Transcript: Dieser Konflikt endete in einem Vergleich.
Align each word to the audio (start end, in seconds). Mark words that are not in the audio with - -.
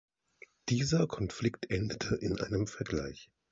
Dieser 0.69 1.05
Konflikt 1.05 1.69
endete 1.69 2.15
in 2.15 2.41
einem 2.41 2.65
Vergleich. 2.65 3.29